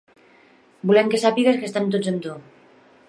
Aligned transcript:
Volem 0.91 1.11
que 1.11 1.19
sàpigues 1.25 1.61
que 1.61 1.69
estem 1.73 1.93
tots 1.97 2.11
amb 2.13 2.25
tu. 2.27 2.39